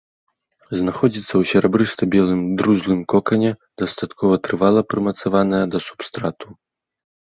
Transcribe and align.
Знаходзіцца 0.79 1.29
ў 1.29 1.43
серабрыста-белым 1.51 2.41
друзлым 2.61 2.99
кокане, 3.15 3.51
дастаткова 3.83 4.33
трывала 4.49 4.81
прымацаваная 4.95 5.65
да 5.75 5.87
субстрату. 5.91 6.47